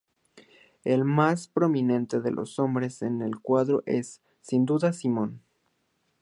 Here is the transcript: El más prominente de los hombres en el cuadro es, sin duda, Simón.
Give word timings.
El 0.83 1.05
más 1.05 1.47
prominente 1.47 2.21
de 2.21 2.31
los 2.31 2.57
hombres 2.57 3.03
en 3.03 3.21
el 3.21 3.37
cuadro 3.39 3.83
es, 3.85 4.19
sin 4.41 4.65
duda, 4.65 4.93
Simón. 4.93 5.43